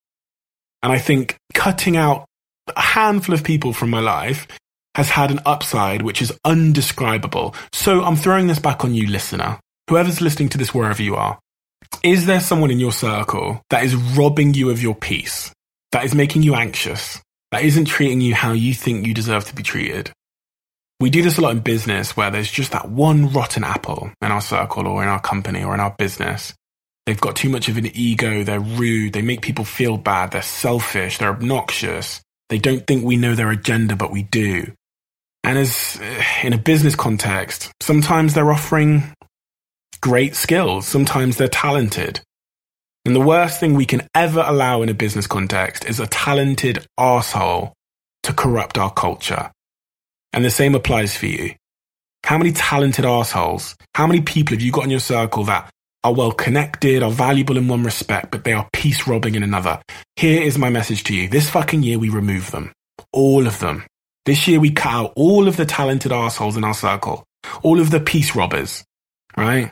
[0.81, 2.25] And I think cutting out
[2.75, 4.47] a handful of people from my life
[4.95, 7.53] has had an upside which is undescribable.
[7.73, 11.39] So I'm throwing this back on you, listener whoever's listening to this wherever you are,
[12.03, 15.51] is there someone in your circle that is robbing you of your peace,
[15.91, 19.55] that is making you anxious, that isn't treating you how you think you deserve to
[19.55, 20.11] be treated?
[20.99, 24.31] We do this a lot in business where there's just that one rotten apple in
[24.31, 26.53] our circle or in our company or in our business.
[27.05, 30.41] They've got too much of an ego, they're rude, they make people feel bad, they're
[30.41, 32.21] selfish, they're obnoxious.
[32.49, 34.71] They don't think we know their agenda, but we do.
[35.45, 36.01] And as
[36.43, 39.03] in a business context, sometimes they're offering
[40.01, 40.87] great skills.
[40.87, 42.19] Sometimes they're talented.
[43.05, 46.87] And the worst thing we can ever allow in a business context is a talented
[46.97, 47.73] asshole
[48.23, 49.51] to corrupt our culture.
[50.33, 51.53] And the same applies for you.
[52.23, 55.69] How many talented assholes, how many people have you got in your circle that
[56.03, 59.79] are well connected, are valuable in one respect, but they are peace robbing in another?
[60.15, 61.29] Here is my message to you.
[61.29, 62.73] This fucking year we remove them.
[63.13, 63.85] All of them.
[64.25, 67.25] This year we cut out all of the talented assholes in our circle.
[67.61, 68.83] All of the peace robbers.
[69.37, 69.71] Right?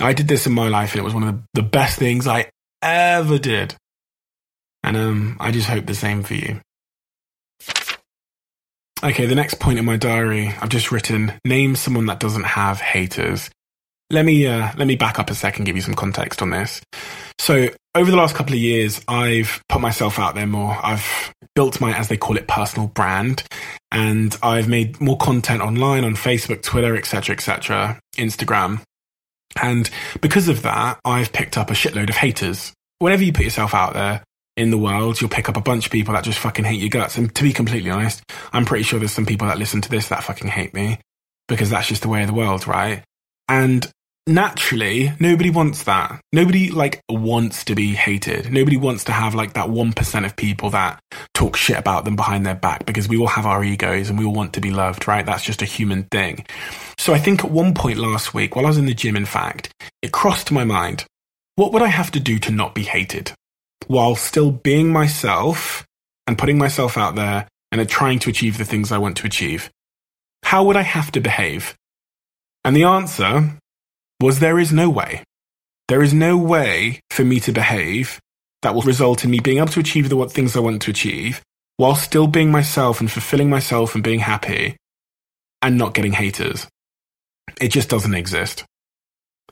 [0.00, 2.50] I did this in my life and it was one of the, best things I
[2.82, 3.74] ever did.
[4.82, 6.60] And um, I just hope the same for you.
[9.02, 12.80] Okay, the next point in my diary, I've just written name someone that doesn't have
[12.80, 13.50] haters.
[14.10, 16.80] Let me uh, let me back up a second, give you some context on this.
[17.38, 20.78] So over the last couple of years, I've put myself out there more.
[20.82, 23.42] I've built my, as they call it, personal brand,
[23.92, 28.80] and I've made more content online on Facebook, Twitter, etc., etc., Instagram.
[29.60, 29.90] And
[30.20, 32.72] because of that, I've picked up a shitload of haters.
[33.00, 34.22] Whenever you put yourself out there
[34.56, 36.90] in the world, you'll pick up a bunch of people that just fucking hate your
[36.90, 37.18] guts.
[37.18, 40.08] And to be completely honest, I'm pretty sure there's some people that listen to this
[40.08, 40.98] that fucking hate me
[41.48, 43.02] because that's just the way of the world, right?
[43.48, 43.90] And
[44.28, 46.20] naturally, nobody wants that.
[46.32, 48.52] Nobody like wants to be hated.
[48.52, 51.00] Nobody wants to have like that 1% of people that
[51.34, 54.24] talk shit about them behind their back because we all have our egos and we
[54.24, 55.24] all want to be loved, right?
[55.24, 56.46] That's just a human thing.
[56.98, 59.26] So I think at one point last week, while I was in the gym, in
[59.26, 61.04] fact, it crossed my mind,
[61.56, 63.32] what would I have to do to not be hated
[63.86, 65.86] while still being myself
[66.26, 69.70] and putting myself out there and trying to achieve the things I want to achieve?
[70.44, 71.74] How would I have to behave?
[72.64, 73.58] And the answer
[74.20, 75.22] was there is no way.
[75.88, 78.20] There is no way for me to behave
[78.62, 81.40] that will result in me being able to achieve the things I want to achieve
[81.76, 84.76] while still being myself and fulfilling myself and being happy
[85.62, 86.66] and not getting haters.
[87.60, 88.64] It just doesn't exist.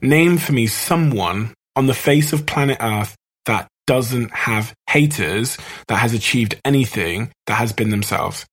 [0.02, 3.14] Name for me someone on the face of planet Earth
[3.46, 8.44] that doesn't have haters, that has achieved anything, that has been themselves.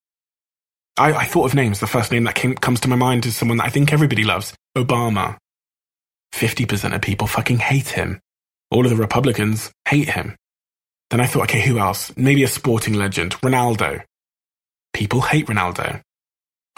[0.98, 1.80] I, I thought of names.
[1.80, 4.24] The first name that came, comes to my mind is someone that I think everybody
[4.24, 5.38] loves Obama.
[6.34, 8.20] 50% of people fucking hate him.
[8.72, 10.36] All of the Republicans hate him.
[11.10, 12.12] Then I thought, okay, who else?
[12.18, 14.04] Maybe a sporting legend, Ronaldo.
[14.94, 16.02] People hate Ronaldo.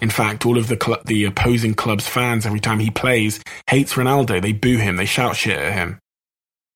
[0.02, 3.94] In fact, all of the cl- the opposing club's fans, every time he plays, hates
[3.94, 4.42] Ronaldo.
[4.42, 4.98] They boo him.
[4.98, 6.00] They shout shit at him.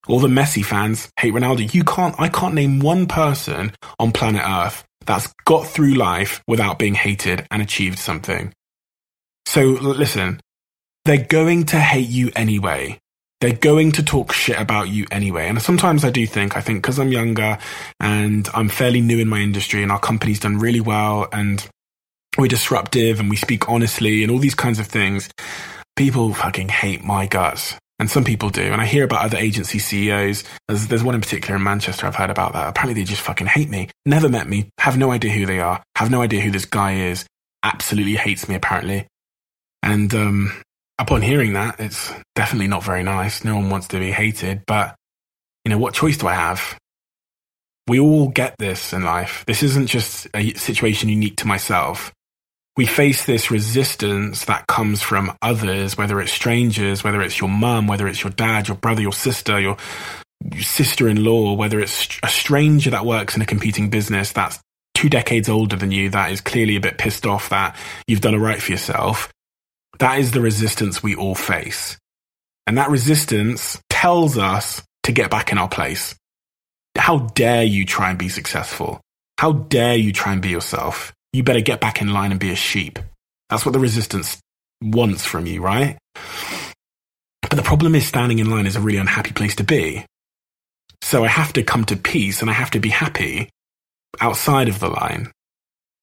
[0.08, 1.72] All the Messi fans hate Ronaldo.
[1.72, 2.18] You can't.
[2.18, 7.46] I can't name one person on planet Earth that's got through life without being hated
[7.50, 8.54] and achieved something.
[9.44, 10.40] So listen,
[11.10, 12.96] they're going to hate you anyway.
[13.40, 15.48] They're going to talk shit about you anyway.
[15.48, 17.58] And sometimes I do think, I think because I'm younger
[17.98, 21.66] and I'm fairly new in my industry and our company's done really well and
[22.38, 25.28] we're disruptive and we speak honestly and all these kinds of things,
[25.96, 27.74] people fucking hate my guts.
[27.98, 28.62] And some people do.
[28.62, 30.44] And I hear about other agency CEOs.
[30.68, 32.68] There's, there's one in particular in Manchester I've heard about that.
[32.68, 33.88] Apparently they just fucking hate me.
[34.06, 34.68] Never met me.
[34.78, 35.82] Have no idea who they are.
[35.96, 37.26] Have no idea who this guy is.
[37.64, 39.08] Absolutely hates me apparently.
[39.82, 40.62] And, um,
[41.00, 43.44] upon hearing that, it's definitely not very nice.
[43.44, 44.94] No one wants to be hated, but
[45.64, 46.78] you know, what choice do I have?
[47.88, 49.44] We all get this in life.
[49.46, 52.12] This isn't just a situation unique to myself
[52.76, 57.86] we face this resistance that comes from others, whether it's strangers, whether it's your mum,
[57.86, 59.76] whether it's your dad, your brother, your sister, your,
[60.50, 64.60] your sister-in-law, whether it's a stranger that works in a competing business that's
[64.94, 67.76] two decades older than you, that is clearly a bit pissed off that
[68.06, 69.30] you've done a right for yourself.
[70.00, 71.96] That is the resistance we all face.
[72.66, 76.14] And that resistance tells us to get back in our place.
[76.98, 79.00] How dare you try and be successful?
[79.38, 81.12] How dare you try and be yourself?
[81.32, 82.98] you better get back in line and be a sheep.
[83.48, 84.40] That's what the resistance
[84.82, 85.98] wants from you, right?
[87.42, 90.04] But the problem is standing in line is a really unhappy place to be.
[91.02, 93.48] So I have to come to peace and I have to be happy
[94.20, 95.30] outside of the line.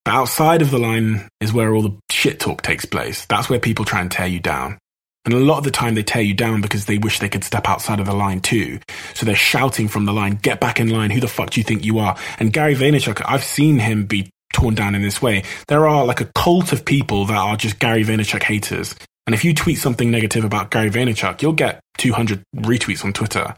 [0.03, 1.97] But outside of the line is where all the
[2.27, 3.25] shit talk takes place.
[3.25, 4.77] That's where people try and tear you down.
[5.23, 7.45] And a lot of the time they tear you down because they wish they could
[7.45, 8.79] step outside of the line too.
[9.13, 11.09] So they're shouting from the line, get back in line.
[11.09, 12.17] Who the fuck do you think you are?
[12.37, 15.43] And Gary Vaynerchuk, I've seen him be torn down in this way.
[15.69, 18.93] There are like a cult of people that are just Gary Vaynerchuk haters.
[19.25, 23.55] And if you tweet something negative about Gary Vaynerchuk, you'll get 200 retweets on Twitter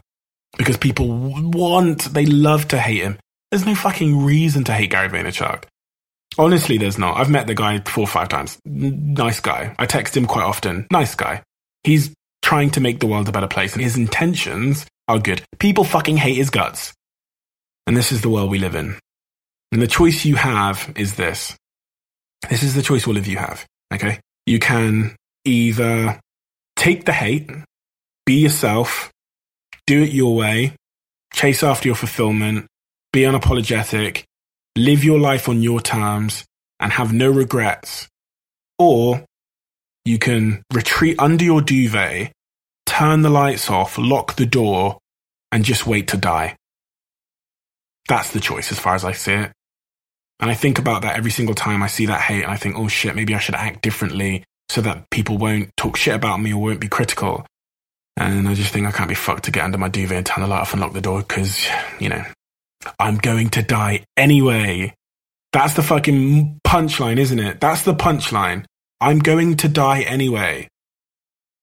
[0.58, 3.18] because people want, they love to hate him.
[3.50, 5.64] There's no fucking reason to hate Gary Vaynerchuk.
[6.38, 7.16] Honestly, there's not.
[7.16, 8.58] I've met the guy four or five times.
[8.64, 9.74] Nice guy.
[9.78, 10.86] I text him quite often.
[10.90, 11.42] Nice guy.
[11.84, 15.42] He's trying to make the world a better place and his intentions are good.
[15.58, 16.92] People fucking hate his guts.
[17.86, 18.98] And this is the world we live in.
[19.72, 21.56] And the choice you have is this.
[22.48, 23.66] This is the choice all of you have.
[23.92, 24.20] Okay.
[24.46, 26.18] You can either
[26.76, 27.50] take the hate,
[28.24, 29.10] be yourself,
[29.86, 30.74] do it your way,
[31.32, 32.66] chase after your fulfillment,
[33.12, 34.24] be unapologetic,
[34.76, 36.44] live your life on your terms
[36.78, 38.08] and have no regrets.
[38.78, 39.24] Or
[40.04, 42.32] you can retreat under your duvet,
[42.86, 44.98] turn the lights off, lock the door
[45.52, 46.56] and just wait to die.
[48.08, 49.52] That's the choice as far as I see it.
[50.40, 52.76] And I think about that every single time I see that hate and I think,
[52.76, 56.54] oh shit, maybe I should act differently so that people won't talk shit about me
[56.54, 57.44] or won't be critical.
[58.16, 60.42] And I just think I can't be fucked to get under my duvet and turn
[60.42, 61.66] the light off and lock the door because,
[61.98, 62.24] you know,
[62.98, 64.94] I'm going to die anyway.
[65.52, 67.60] That's the fucking punchline, isn't it?
[67.60, 68.64] That's the punchline.
[69.00, 70.68] I'm going to die anyway.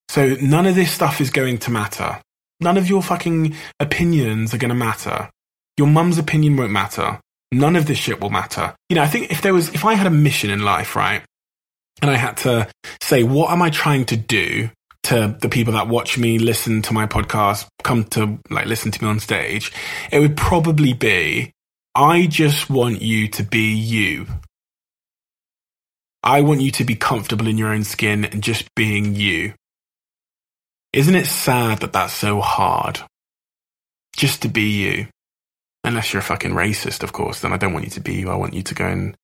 [0.10, 2.20] So none of this stuff is going to matter.
[2.60, 5.30] None of your fucking opinions are going to matter.
[5.78, 7.20] Your mum's opinion won't matter.
[7.52, 8.76] None of this shit will matter.
[8.90, 11.24] You know, I think if there was, if I had a mission in life, right?
[12.02, 12.68] And I had to
[13.02, 14.70] say, what am I trying to do
[15.08, 19.04] to the people that watch me, listen to my podcast, come to like listen to
[19.04, 19.72] me on stage?
[20.12, 21.54] It would probably be,
[21.96, 24.28] I just want you to be you.
[26.24, 29.54] I want you to be comfortable in your own skin and just being you.
[30.92, 33.00] Isn't it sad that that's so hard?
[34.18, 35.08] Just to be you.
[35.86, 38.30] Unless you're a fucking racist, of course, then I don't want you to be you.
[38.30, 39.16] I want you to go and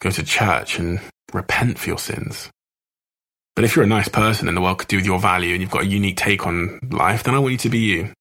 [0.00, 1.00] go to church and
[1.32, 2.50] repent for your sins.
[3.58, 5.60] But if you're a nice person and the world could do with your value and
[5.60, 8.12] you've got a unique take on life, then I want you to be you.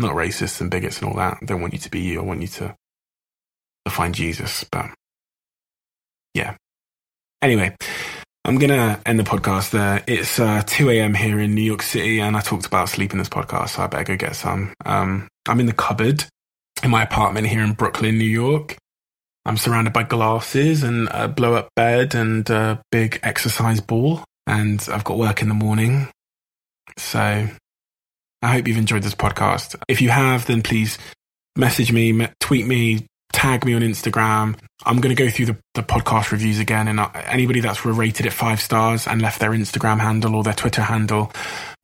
[0.00, 1.38] Not racists and bigots and all that.
[1.40, 2.18] I don't want you to be you.
[2.18, 2.74] I want you to,
[3.84, 4.64] to find Jesus.
[4.72, 4.86] But
[6.34, 6.56] yeah.
[7.40, 7.76] Anyway,
[8.44, 10.02] I'm going to end the podcast there.
[10.08, 11.14] It's uh, 2 a.m.
[11.14, 13.86] here in New York City, and I talked about sleep in this podcast, so I
[13.86, 14.74] better go get some.
[14.84, 16.24] Um, I'm in the cupboard
[16.82, 18.76] in my apartment here in Brooklyn, New York.
[19.46, 24.24] I'm surrounded by glasses and a blow up bed and a big exercise ball.
[24.46, 26.08] And I've got work in the morning.
[26.98, 27.48] So
[28.42, 29.76] I hope you've enjoyed this podcast.
[29.88, 30.98] If you have, then please
[31.56, 34.58] message me, tweet me, tag me on Instagram.
[34.84, 36.88] I'm going to go through the, the podcast reviews again.
[36.88, 40.82] And anybody that's rated it five stars and left their Instagram handle or their Twitter
[40.82, 41.32] handle,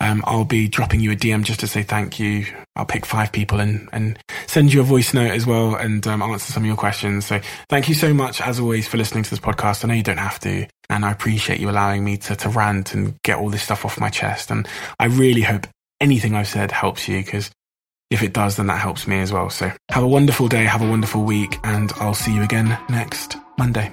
[0.01, 2.47] um, I'll be dropping you a DM just to say thank you.
[2.77, 6.23] I'll pick five people and, and send you a voice note as well and um,
[6.23, 7.27] answer some of your questions.
[7.27, 9.85] So thank you so much, as always, for listening to this podcast.
[9.85, 10.67] I know you don't have to.
[10.89, 14.01] And I appreciate you allowing me to, to rant and get all this stuff off
[14.01, 14.51] my chest.
[14.51, 14.69] And
[14.99, 15.67] I really hope
[16.01, 17.51] anything I've said helps you because
[18.11, 19.51] if it does, then that helps me as well.
[19.51, 23.37] So have a wonderful day, have a wonderful week, and I'll see you again next
[23.59, 23.93] Monday.